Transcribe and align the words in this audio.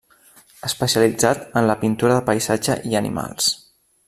Especialitzat 0.69 1.43
en 1.61 1.69
la 1.73 1.77
pintura 1.85 2.17
de 2.21 2.27
paisatge 2.31 2.81
i 2.93 3.01
animals. 3.05 3.57